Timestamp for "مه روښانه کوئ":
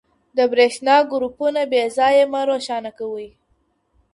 2.31-3.27